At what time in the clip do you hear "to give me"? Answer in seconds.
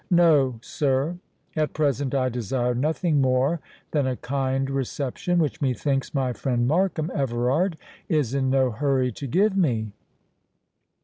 9.11-9.91